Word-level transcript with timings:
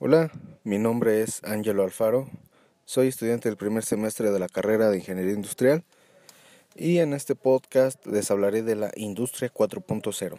Hola, 0.00 0.30
mi 0.62 0.78
nombre 0.78 1.22
es 1.22 1.42
Ángelo 1.42 1.82
Alfaro, 1.82 2.30
soy 2.84 3.08
estudiante 3.08 3.48
del 3.48 3.58
primer 3.58 3.84
semestre 3.84 4.30
de 4.30 4.38
la 4.38 4.46
carrera 4.46 4.90
de 4.90 4.98
Ingeniería 4.98 5.32
Industrial 5.32 5.82
y 6.76 6.98
en 6.98 7.14
este 7.14 7.34
podcast 7.34 8.06
les 8.06 8.30
hablaré 8.30 8.62
de 8.62 8.76
la 8.76 8.92
Industria 8.94 9.52
4.0. 9.52 10.38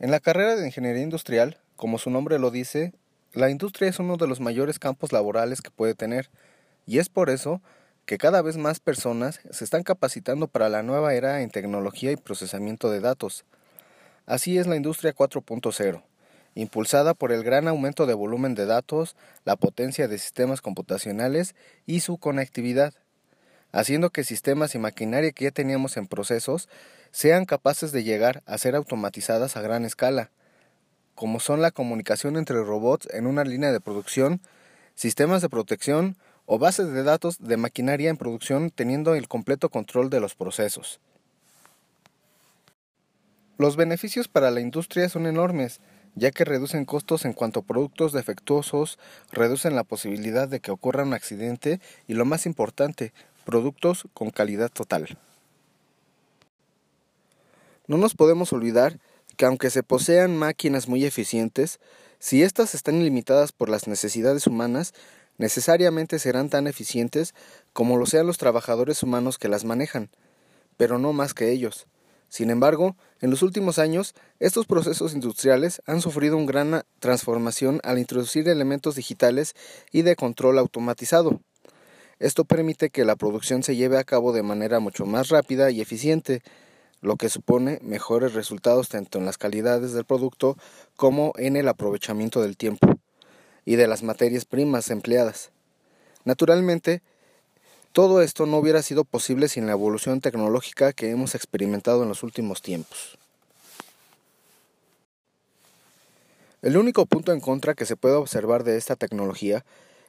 En 0.00 0.10
la 0.10 0.20
carrera 0.20 0.54
de 0.54 0.66
Ingeniería 0.66 1.02
Industrial, 1.02 1.56
como 1.76 1.96
su 1.96 2.10
nombre 2.10 2.38
lo 2.38 2.50
dice, 2.50 2.92
la 3.32 3.48
industria 3.48 3.88
es 3.88 3.98
uno 3.98 4.18
de 4.18 4.26
los 4.26 4.40
mayores 4.40 4.78
campos 4.78 5.10
laborales 5.10 5.62
que 5.62 5.70
puede 5.70 5.94
tener 5.94 6.28
y 6.84 6.98
es 6.98 7.08
por 7.08 7.30
eso 7.30 7.62
que 8.04 8.18
cada 8.18 8.42
vez 8.42 8.58
más 8.58 8.80
personas 8.80 9.40
se 9.50 9.64
están 9.64 9.82
capacitando 9.82 10.46
para 10.46 10.68
la 10.68 10.82
nueva 10.82 11.14
era 11.14 11.40
en 11.40 11.48
tecnología 11.48 12.12
y 12.12 12.16
procesamiento 12.16 12.90
de 12.90 13.00
datos. 13.00 13.46
Así 14.26 14.58
es 14.58 14.66
la 14.66 14.76
Industria 14.76 15.14
4.0 15.14 16.02
impulsada 16.58 17.14
por 17.14 17.30
el 17.30 17.44
gran 17.44 17.68
aumento 17.68 18.04
de 18.04 18.14
volumen 18.14 18.56
de 18.56 18.66
datos, 18.66 19.14
la 19.44 19.54
potencia 19.54 20.08
de 20.08 20.18
sistemas 20.18 20.60
computacionales 20.60 21.54
y 21.86 22.00
su 22.00 22.18
conectividad, 22.18 22.94
haciendo 23.70 24.10
que 24.10 24.24
sistemas 24.24 24.74
y 24.74 24.80
maquinaria 24.80 25.30
que 25.30 25.44
ya 25.44 25.50
teníamos 25.52 25.96
en 25.96 26.08
procesos 26.08 26.68
sean 27.12 27.44
capaces 27.44 27.92
de 27.92 28.02
llegar 28.02 28.42
a 28.44 28.58
ser 28.58 28.74
automatizadas 28.74 29.56
a 29.56 29.60
gran 29.60 29.84
escala, 29.84 30.32
como 31.14 31.38
son 31.38 31.62
la 31.62 31.70
comunicación 31.70 32.36
entre 32.36 32.56
robots 32.56 33.06
en 33.12 33.28
una 33.28 33.44
línea 33.44 33.70
de 33.70 33.80
producción, 33.80 34.40
sistemas 34.96 35.42
de 35.42 35.48
protección 35.48 36.16
o 36.44 36.58
bases 36.58 36.92
de 36.92 37.04
datos 37.04 37.38
de 37.38 37.56
maquinaria 37.56 38.10
en 38.10 38.16
producción 38.16 38.70
teniendo 38.70 39.14
el 39.14 39.28
completo 39.28 39.68
control 39.68 40.10
de 40.10 40.18
los 40.18 40.34
procesos. 40.34 40.98
Los 43.58 43.76
beneficios 43.76 44.26
para 44.26 44.50
la 44.50 44.60
industria 44.60 45.08
son 45.08 45.26
enormes, 45.26 45.80
ya 46.18 46.30
que 46.30 46.44
reducen 46.44 46.84
costos 46.84 47.24
en 47.24 47.32
cuanto 47.32 47.60
a 47.60 47.62
productos 47.64 48.12
defectuosos, 48.12 48.98
reducen 49.30 49.76
la 49.76 49.84
posibilidad 49.84 50.48
de 50.48 50.60
que 50.60 50.70
ocurra 50.70 51.04
un 51.04 51.14
accidente 51.14 51.80
y 52.06 52.14
lo 52.14 52.24
más 52.24 52.46
importante, 52.46 53.12
productos 53.44 54.06
con 54.14 54.30
calidad 54.30 54.70
total. 54.70 55.18
No 57.86 57.96
nos 57.96 58.14
podemos 58.14 58.52
olvidar 58.52 58.98
que 59.36 59.46
aunque 59.46 59.70
se 59.70 59.82
posean 59.82 60.36
máquinas 60.36 60.88
muy 60.88 61.04
eficientes, 61.04 61.80
si 62.18 62.42
éstas 62.42 62.74
están 62.74 63.02
limitadas 63.04 63.52
por 63.52 63.68
las 63.68 63.86
necesidades 63.86 64.46
humanas, 64.46 64.92
necesariamente 65.38 66.18
serán 66.18 66.50
tan 66.50 66.66
eficientes 66.66 67.34
como 67.72 67.96
lo 67.96 68.06
sean 68.06 68.26
los 68.26 68.38
trabajadores 68.38 69.02
humanos 69.02 69.38
que 69.38 69.48
las 69.48 69.64
manejan, 69.64 70.10
pero 70.76 70.98
no 70.98 71.12
más 71.12 71.32
que 71.32 71.50
ellos. 71.50 71.86
Sin 72.28 72.50
embargo, 72.50 72.96
en 73.20 73.30
los 73.30 73.42
últimos 73.42 73.78
años, 73.78 74.14
estos 74.38 74.66
procesos 74.66 75.14
industriales 75.14 75.82
han 75.86 76.00
sufrido 76.00 76.36
una 76.36 76.46
gran 76.46 76.82
transformación 76.98 77.80
al 77.84 77.98
introducir 77.98 78.48
elementos 78.48 78.96
digitales 78.96 79.54
y 79.92 80.02
de 80.02 80.14
control 80.14 80.58
automatizado. 80.58 81.40
Esto 82.18 82.44
permite 82.44 82.90
que 82.90 83.04
la 83.04 83.16
producción 83.16 83.62
se 83.62 83.76
lleve 83.76 83.96
a 83.96 84.04
cabo 84.04 84.32
de 84.32 84.42
manera 84.42 84.80
mucho 84.80 85.06
más 85.06 85.28
rápida 85.28 85.70
y 85.70 85.80
eficiente, 85.80 86.42
lo 87.00 87.16
que 87.16 87.28
supone 87.28 87.78
mejores 87.80 88.34
resultados 88.34 88.88
tanto 88.88 89.18
en 89.18 89.24
las 89.24 89.38
calidades 89.38 89.92
del 89.92 90.04
producto 90.04 90.56
como 90.96 91.32
en 91.36 91.56
el 91.56 91.68
aprovechamiento 91.68 92.42
del 92.42 92.56
tiempo 92.56 92.98
y 93.64 93.76
de 93.76 93.86
las 93.86 94.02
materias 94.02 94.44
primas 94.44 94.90
empleadas. 94.90 95.52
Naturalmente, 96.24 97.02
todo 97.92 98.22
esto 98.22 98.46
no 98.46 98.58
hubiera 98.58 98.82
sido 98.82 99.04
posible 99.04 99.48
sin 99.48 99.66
la 99.66 99.72
evolución 99.72 100.20
tecnológica 100.20 100.92
que 100.92 101.10
hemos 101.10 101.34
experimentado 101.34 102.02
en 102.02 102.08
los 102.08 102.22
últimos 102.22 102.62
tiempos. 102.62 103.18
El 106.60 106.76
único 106.76 107.06
punto 107.06 107.32
en 107.32 107.40
contra 107.40 107.74
que 107.74 107.86
se 107.86 107.96
puede 107.96 108.16
observar 108.16 108.64
de 108.64 108.76
esta 108.76 108.96
tecnología 108.96 109.64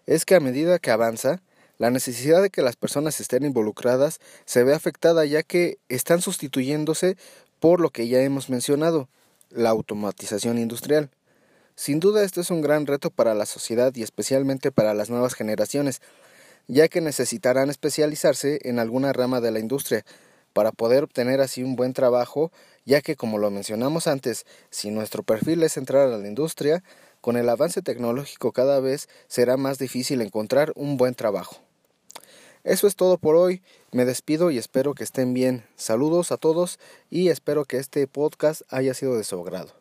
es 0.08 0.26
que 0.26 0.36
a 0.36 0.40
medida 0.40 0.80
que 0.80 0.90
avanza, 0.90 1.42
la 1.78 1.92
necesidad 1.92 2.42
de 2.42 2.50
que 2.50 2.62
las 2.62 2.76
personas 2.76 3.20
estén 3.22 3.46
involucradas 3.46 4.20
se 4.46 4.64
ve 4.64 4.74
afectada 4.74 5.26
ya 5.26 5.44
que 5.44 5.78
están 5.88 6.22
sustituyéndose 6.22 7.18
por 7.60 7.80
lo 7.80 7.90
que 7.90 8.08
ya 8.08 8.22
hemos 8.22 8.50
mencionado, 8.50 9.08
la 9.50 9.70
automatización 9.70 10.58
industrial. 10.58 11.10
Sin 11.76 12.00
duda 12.00 12.24
esto 12.24 12.42
es 12.42 12.52
un 12.52 12.62
gran 12.62 12.88
reto 12.88 13.10
para 13.12 13.34
la 13.34 13.46
sociedad 13.46 13.96
y 13.96 14.04
especialmente 14.04 14.72
para 14.72 14.94
las 14.94 15.10
nuevas 15.10 15.36
generaciones, 15.36 16.02
ya 16.70 16.88
que 16.88 17.02
necesitarán 17.02 17.72
especializarse 17.72 18.60
en 18.64 18.78
alguna 18.78 19.12
rama 19.12 19.42
de 19.42 19.52
la 19.52 19.60
industria 19.60 20.06
para 20.54 20.72
poder 20.72 21.04
obtener 21.04 21.42
así 21.42 21.64
un 21.64 21.76
buen 21.76 21.94
trabajo, 21.94 22.52
ya 22.86 23.02
que 23.02 23.16
como 23.16 23.40
lo 23.40 23.50
mencionamos 23.50 24.06
antes, 24.06 24.46
si 24.70 24.92
nuestro 24.92 25.24
perfil 25.24 25.64
es 25.64 25.78
entrar 25.78 26.08
a 26.08 26.18
la 26.18 26.28
industria, 26.28 26.84
con 27.22 27.38
el 27.38 27.50
avance 27.50 27.82
tecnológico 27.82 28.52
cada 28.52 28.80
vez 28.80 29.10
será 29.28 29.58
más 29.58 29.80
difícil 29.80 30.22
encontrar 30.22 30.72
un 30.76 30.96
buen 30.96 31.16
trabajo. 31.16 31.58
Eso 32.64 32.88
es 32.88 32.96
todo 32.96 33.18
por 33.18 33.36
hoy, 33.36 33.64
me 33.92 34.06
despido 34.06 34.52
y 34.52 34.60
espero 34.60 34.94
que 34.94 35.04
estén 35.04 35.34
bien. 35.34 35.66
Saludos 35.76 36.32
a 36.32 36.38
todos 36.38 36.78
y 37.10 37.30
espero 37.30 37.66
que 37.66 37.78
este 37.78 38.06
podcast 38.06 38.62
haya 38.70 38.94
sido 38.94 39.18
de 39.18 39.24
su 39.24 39.40
agrado. 39.40 39.79